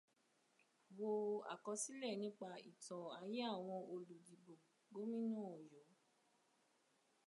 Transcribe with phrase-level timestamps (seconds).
[0.97, 1.09] Wo
[1.53, 4.53] àkọsílẹ̀ nípa ìtan ayé àwọn oludìbò
[4.93, 5.83] gómìnà Ọ̀yọ́.